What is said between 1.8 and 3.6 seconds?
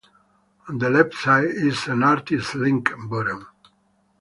an "Artist Link" button.